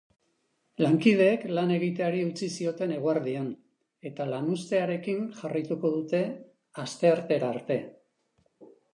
Lankideek 0.83 1.43
lan 1.57 1.73
egiteari 1.73 2.21
utzi 2.29 2.47
zioten 2.61 2.93
eguerdian, 2.95 3.49
eta 4.09 4.25
lanuztearekin 4.29 5.27
jarraituko 5.41 5.91
dute 5.97 6.23
asteartera 6.85 7.51
arte. 7.59 7.79